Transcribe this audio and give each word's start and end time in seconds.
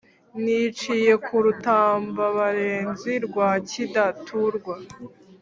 niciye 0.43 1.13
ku 1.25 1.35
rutambabarenzi 1.45 3.13
rwa 3.25 3.49
kidaturwa 3.69 4.75